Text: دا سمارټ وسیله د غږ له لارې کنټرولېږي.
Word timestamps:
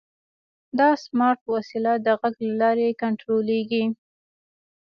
دا 0.79 0.89
سمارټ 1.03 1.39
وسیله 1.55 1.93
د 2.05 2.07
غږ 2.19 2.35
له 2.45 2.53
لارې 2.61 2.97
کنټرولېږي. 3.01 3.83